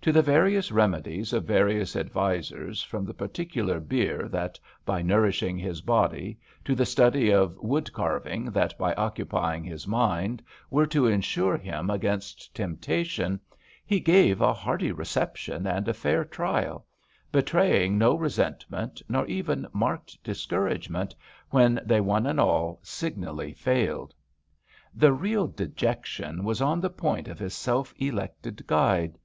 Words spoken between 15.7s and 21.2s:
a fair trial, betraying no resentment, nor even marked discouragement,